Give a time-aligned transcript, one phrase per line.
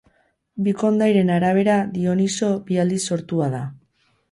[0.67, 3.65] Bi kondairen arabera Dioniso bi aldiz sortua da.